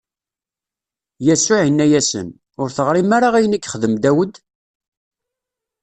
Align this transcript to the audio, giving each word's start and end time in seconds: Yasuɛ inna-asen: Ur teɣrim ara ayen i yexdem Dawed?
Yasuɛ 1.25 1.61
inna-asen: 1.69 2.27
Ur 2.61 2.69
teɣrim 2.75 3.09
ara 3.17 3.29
ayen 3.37 3.57
i 3.57 3.59
yexdem 3.59 3.93
Dawed? 4.03 4.33